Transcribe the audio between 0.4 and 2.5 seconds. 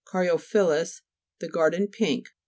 phyllus, the garden pink.